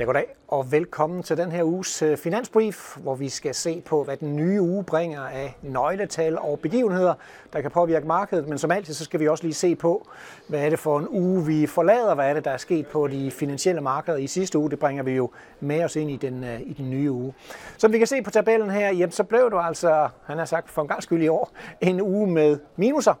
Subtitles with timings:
[0.00, 4.04] Ja, goddag og velkommen til den her uges øh, finansbrief, hvor vi skal se på,
[4.04, 7.14] hvad den nye uge bringer af nøgletal og begivenheder,
[7.52, 8.48] der kan påvirke markedet.
[8.48, 10.08] Men som altid, så skal vi også lige se på,
[10.48, 13.08] hvad er det for en uge, vi forlader, hvad er det, der er sket på
[13.08, 14.70] de finansielle markeder i sidste uge.
[14.70, 17.34] Det bringer vi jo med os ind i den, øh, i den nye uge.
[17.78, 20.70] Som vi kan se på tabellen her, jamen, så blev det altså, han har sagt
[20.70, 23.14] for en gang skyld i år, en uge med minuser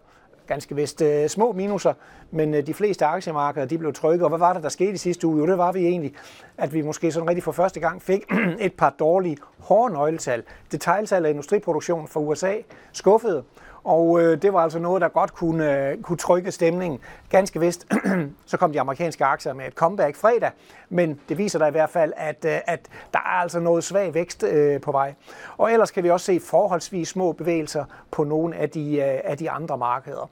[0.50, 1.92] ganske vist øh, små minuser,
[2.30, 4.22] men øh, de fleste aktiemarkeder de blev trykket.
[4.22, 5.38] Og hvad var det, der skete i sidste uge?
[5.38, 6.14] Jo, det var vi egentlig,
[6.58, 8.24] at vi måske sådan rigtig for første gang fik
[8.66, 10.42] et par dårlige hårde nøgletal.
[10.72, 12.54] Detailsalg af industriproduktion fra USA
[12.92, 13.44] skuffede,
[13.84, 17.00] og øh, det var altså noget, der godt kunne, øh, kunne trykke stemningen.
[17.30, 17.86] Ganske vist,
[18.46, 20.50] så kom de amerikanske aktier med et comeback fredag,
[20.88, 22.80] men det viser da i hvert fald, at, øh, at
[23.12, 25.14] der er altså noget svag vækst øh, på vej.
[25.56, 29.38] Og ellers kan vi også se forholdsvis små bevægelser på nogle af de, øh, af
[29.38, 30.30] de andre markeder.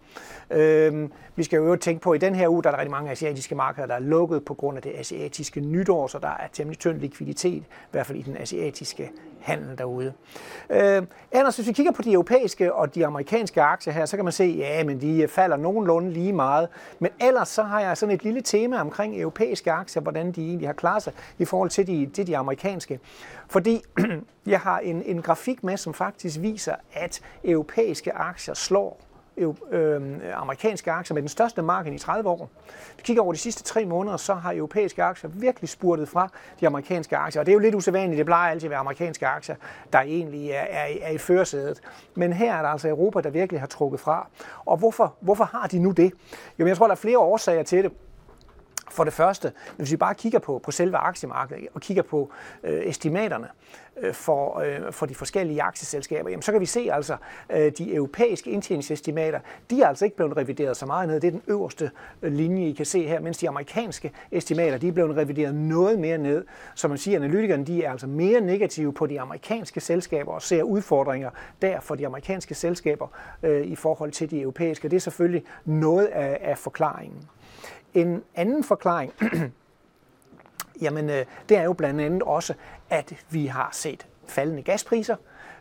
[0.50, 2.90] Øh, vi skal jo tænke på, at i den her uge, der er der rigtig
[2.90, 6.46] mange asiatiske markeder, der er lukket på grund af det asiatiske nytår, så der er
[6.52, 9.10] temmelig tynd likviditet, i hvert fald i den asiatiske
[9.40, 10.12] handel derude.
[10.70, 14.24] Øh, ellers, hvis vi kigger på de europæiske og de amerikanske aktier her, så kan
[14.24, 16.68] man se, ja, men de øh, falder nogenlunde lige meget.
[16.98, 20.68] Men ellers så har jeg sådan et lille tema omkring europæiske aktier, hvordan de egentlig
[20.68, 23.00] har klaret sig i forhold til de, til de amerikanske.
[23.48, 23.82] Fordi
[24.46, 29.07] jeg har en, en grafik med, som faktisk viser, at europæiske aktier slår
[29.70, 30.02] øh,
[30.34, 32.50] amerikanske aktier med den største marken i 30 år.
[32.66, 36.28] Hvis vi kigger over de sidste tre måneder, så har europæiske aktier virkelig spurtet fra
[36.60, 37.40] de amerikanske aktier.
[37.40, 39.56] Og det er jo lidt usædvanligt, det plejer altid at være amerikanske aktier,
[39.92, 41.80] der egentlig er, er, er i førersædet.
[42.14, 44.28] Men her er der altså Europa, der virkelig har trukket fra.
[44.64, 46.12] Og hvorfor, hvorfor har de nu det?
[46.58, 47.92] Jo, jeg tror, der er flere årsager til det.
[48.90, 52.30] For det første, hvis vi bare kigger på, på selve aktiemarkedet og kigger på
[52.64, 53.48] øh, estimaterne
[54.00, 57.16] øh, for, øh, for de forskellige aktieselskaber, jamen, så kan vi se altså,
[57.50, 61.20] øh, de europæiske indtjeningsestimater, de er altså ikke blevet revideret så meget ned.
[61.20, 61.90] Det er den øverste
[62.22, 65.98] øh, linje, I kan se her, mens de amerikanske estimater, de er blevet revideret noget
[65.98, 66.44] mere ned.
[66.74, 70.62] Så man siger, analytikerne de er altså mere negative på de amerikanske selskaber og ser
[70.62, 71.30] udfordringer
[71.62, 73.08] der for de amerikanske selskaber
[73.42, 74.88] øh, i forhold til de europæiske.
[74.88, 77.28] Det er selvfølgelig noget af, af forklaringen.
[77.94, 79.12] En anden forklaring,
[80.82, 82.54] jamen øh, det er jo blandt andet også,
[82.90, 85.16] at vi har set faldende gaspriser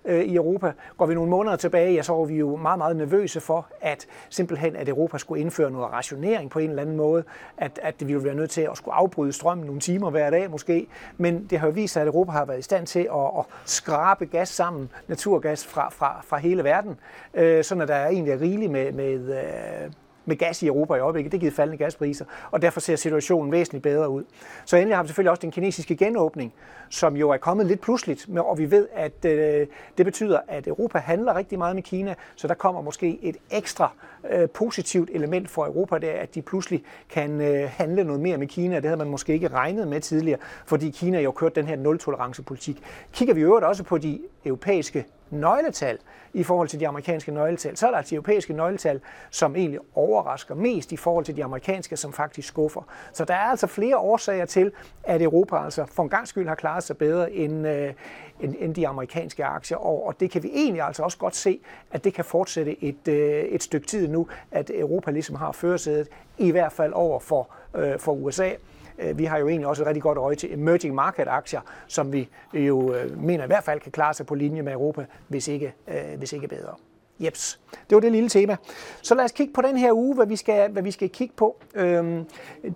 [0.05, 0.71] øh, i Europa.
[0.97, 4.07] Går vi nogle måneder tilbage, ja, så var vi jo meget, meget nervøse for, at
[4.29, 7.23] simpelthen at Europa skulle indføre noget rationering på en eller anden måde,
[7.57, 10.51] at, at vi ville være nødt til at skulle afbryde strømmen nogle timer hver dag
[10.51, 10.87] måske.
[11.17, 13.45] Men det har jo vist sig, at Europa har været i stand til at, at
[13.65, 16.99] skrabe gas sammen, naturgas fra, fra, fra hele verden,
[17.33, 19.91] øh, sådan at der egentlig er rigeligt med, med øh,
[20.27, 21.31] med gas i Europa i øjeblikket.
[21.31, 24.23] Det giver faldende gaspriser, og derfor ser situationen væsentligt bedre ud.
[24.65, 26.53] Så endelig har vi selvfølgelig også den kinesiske genåbning,
[26.89, 29.67] som jo er kommet lidt pludseligt, og vi ved, at øh,
[29.97, 33.91] det betyder, at Europa handler rigtig meget med Kina, så der kommer måske et ekstra
[34.29, 38.37] øh, positivt element for Europa, det er, at de pludselig kan øh, handle noget mere
[38.37, 38.75] med Kina.
[38.75, 42.83] Det havde man måske ikke regnet med tidligere, fordi Kina jo kørt den her nul-tolerance-politik.
[43.13, 45.97] Kigger vi øvrigt også på de europæiske nøgletal
[46.33, 49.79] i forhold til de amerikanske nøgletal, så er der altså de europæiske nøgletal, som egentlig
[49.95, 52.81] overrasker mest i forhold til de amerikanske, som faktisk skuffer.
[53.13, 54.71] Så der er altså flere årsager til,
[55.03, 57.93] at Europa altså for en gang skyld har klaret sig bedre end, øh,
[58.39, 59.77] end, end de amerikanske aktier.
[59.77, 61.59] Og, og det kan vi egentlig altså også godt se,
[61.91, 66.07] at det kan fortsætte et, øh, et stykke tid nu, at Europa ligesom har førersædet,
[66.37, 68.51] i hvert fald over for, øh, for USA.
[68.99, 72.13] Øh, vi har jo egentlig også et rigtig godt øje til emerging market aktier, som
[72.13, 75.47] vi jo øh, mener i hvert fald kan klare sig på linje med Europa, hvis
[75.47, 76.75] ikke, øh, hvis ikke bedre.
[77.19, 78.57] Jeps, det var det lille tema.
[79.01, 81.33] Så lad os kigge på den her uge, hvad vi skal, hvad vi skal kigge
[81.37, 81.57] på.
[81.75, 82.25] Øhm,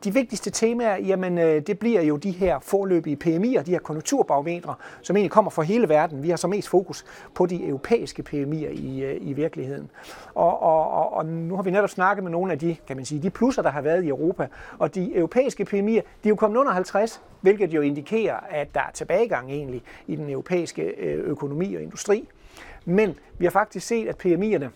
[0.03, 4.75] de vigtigste temaer, jamen øh, det bliver jo de her forløbige PMI'er, de her konjunkturbarometre,
[5.01, 6.23] som egentlig kommer fra hele verden.
[6.23, 9.89] Vi har så mest fokus på de europæiske PMI'er i, øh, i virkeligheden.
[10.35, 13.05] Og, og, og, og nu har vi netop snakket med nogle af de, kan man
[13.05, 14.47] sige, de plusser, der har været i Europa.
[14.77, 18.79] Og de europæiske PMI'er, de er jo kommet under 50, hvilket jo indikerer, at der
[18.79, 22.27] er tilbagegang egentlig i den europæiske øh, økonomi og industri.
[22.85, 24.69] Men vi har faktisk set, at PMI'erne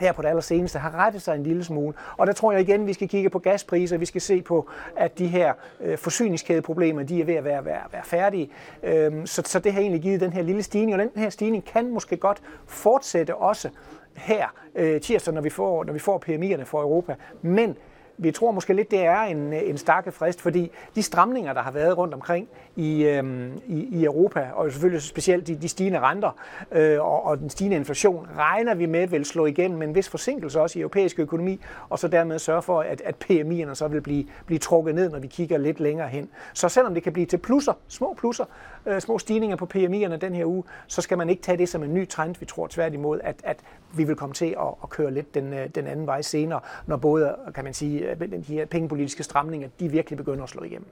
[0.00, 1.94] her på det allerseneste har rettet sig en lille smule.
[2.16, 5.18] Og der tror jeg igen, vi skal kigge på gaspriser, vi skal se på, at
[5.18, 8.50] de her øh, forsyningskædeproblemer, de er ved at være, være, være færdige.
[8.82, 11.64] Øhm, så, så det har egentlig givet den her lille stigning, og den her stigning
[11.64, 13.68] kan måske godt fortsætte også
[14.14, 17.14] her øh, tirsdag, når vi får, når vi får PMI'erne for Europa.
[17.42, 17.76] Men
[18.18, 21.62] vi tror måske lidt, det er en, øh, en stakke frist, fordi de stramninger, der
[21.62, 26.00] har været rundt omkring i, øhm, i, i Europa, og selvfølgelig specielt de, de stigende
[26.00, 26.30] renter
[26.72, 30.08] øh, og, og den stigende inflation, regner vi med vil slå igennem med en vis
[30.08, 34.00] forsinkelse også i europæisk økonomi, og så dermed sørge for, at, at PMI'erne så vil
[34.00, 36.28] blive, blive trukket ned, når vi kigger lidt længere hen.
[36.54, 38.44] Så selvom det kan blive til plusser, små plusser,
[38.86, 41.82] øh, små stigninger på PMI'erne den her uge, så skal man ikke tage det som
[41.82, 42.34] en ny trend.
[42.40, 43.60] Vi tror tværtimod, at, at
[43.96, 46.96] vi vil komme til at, at køre lidt den, øh, den anden vej senere, når
[46.96, 50.88] både, kan man sige, Øh, de her pengepolitiske stramninger, de virkelig begynder at slå igennem.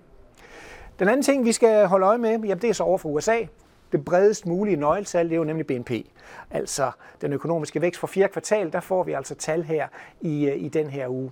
[0.98, 3.40] Den anden ting, vi skal holde øje med, jamen det er så over for USA.
[3.92, 5.90] Det bredest mulige nøgletal, det er jo nemlig BNP.
[6.50, 6.90] Altså
[7.20, 9.88] den økonomiske vækst for fjerde kvartal, der får vi altså tal her
[10.20, 11.30] i, øh, i den her uge.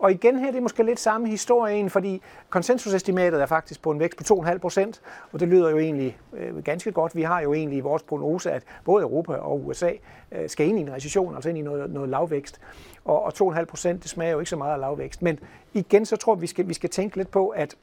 [0.00, 4.00] Og igen her, det er måske lidt samme historie, fordi konsensusestimatet er faktisk på en
[4.00, 5.00] vækst på 2,5 procent,
[5.32, 7.16] og det lyder jo egentlig øh, ganske godt.
[7.16, 9.90] Vi har jo egentlig i vores prognose, at både Europa og USA
[10.32, 12.60] øh, skal ind i en recession, altså ind i noget, noget lavvækst.
[13.04, 15.22] Og, og 2,5 procent, det smager jo ikke så meget af lavvækst.
[15.22, 15.38] Men
[15.74, 17.76] igen, så tror jeg, vi skal, vi skal tænke lidt på, at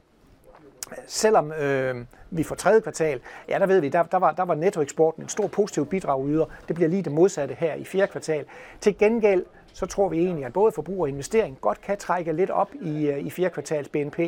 [1.08, 1.96] selvom øh,
[2.32, 3.20] vi får tredje kvartal,
[3.50, 6.46] ja, der ved vi, der, der, var, der var nettoeksporten en stor positiv bidrag yder.
[6.68, 8.46] Det bliver lige det modsatte her i fjerde kvartal.
[8.82, 9.46] Til gengæld,
[9.78, 13.08] så tror vi egentlig, at både forbrug og investering godt kan trække lidt op i,
[13.08, 14.20] øh, i fjerde kvartals BNP.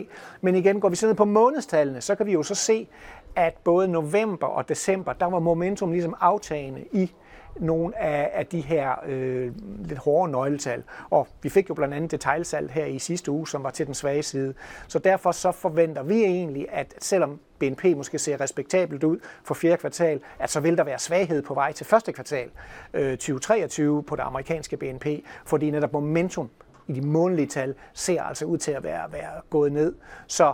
[0.41, 2.87] Men igen, går vi så ned på månedstallene, så kan vi jo så se,
[3.35, 7.11] at både november og december, der var momentum ligesom aftagende i
[7.55, 9.51] nogle af, af de her øh,
[9.85, 10.83] lidt hårde nøgletal.
[11.09, 13.93] Og vi fik jo blandt andet detailsalg her i sidste uge, som var til den
[13.93, 14.53] svage side.
[14.87, 19.77] Så derfor så forventer vi egentlig, at selvom BNP måske ser respektabelt ud for fjerde
[19.77, 22.49] kvartal, at så vil der være svaghed på vej til første kvartal
[22.93, 25.05] øh, 2023 på det amerikanske BNP,
[25.45, 26.49] fordi netop momentum
[26.87, 29.95] i de månedlige tal ser altså ud til at være, være gået ned.
[30.27, 30.53] Så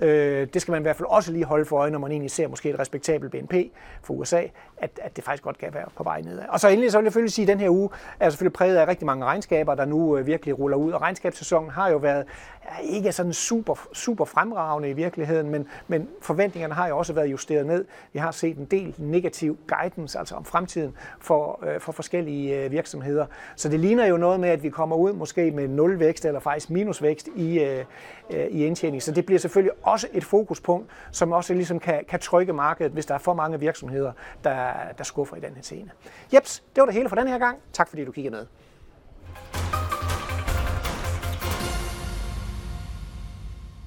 [0.00, 2.30] Øh, det skal man i hvert fald også lige holde for øje, når man egentlig
[2.30, 3.54] ser måske et respektabelt BNP
[4.02, 4.42] for USA,
[4.76, 6.44] at, at det faktisk godt kan være på vej nedad.
[6.48, 7.88] Og så endelig så vil jeg selvfølgelig sige, at den her uge
[8.20, 10.92] er selvfølgelig præget af rigtig mange regnskaber, der nu øh, virkelig ruller ud.
[10.92, 12.24] Og regnskabssæsonen har jo været
[12.64, 17.26] ja, ikke sådan super, super fremragende i virkeligheden, men, men forventningerne har jo også været
[17.26, 17.84] justeret ned.
[18.12, 22.70] Vi har set en del negativ guidance, altså om fremtiden for, øh, for forskellige øh,
[22.70, 23.26] virksomheder.
[23.56, 26.70] Så det ligner jo noget med, at vi kommer ud måske med nulvækst eller faktisk
[26.70, 27.84] minusvækst i, øh,
[28.30, 29.02] øh i indtjening.
[29.02, 33.06] Så det bliver selvfølgelig også et fokuspunkt, som også ligesom kan, kan trykke markedet, hvis
[33.06, 34.12] der er for mange virksomheder,
[34.44, 35.90] der, der skuffer i den her scene.
[36.34, 37.58] Jeps, det var det hele for den her gang.
[37.72, 38.46] Tak fordi du kiggede med.